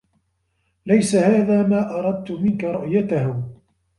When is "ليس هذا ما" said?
0.85-1.95